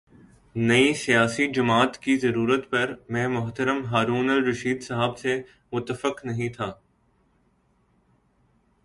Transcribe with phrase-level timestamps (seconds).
[0.55, 6.71] نئی سیاسی جماعت کی ضرورت پر میں محترم ہارون الرشید صاحب سے متفق نہیں تھا۔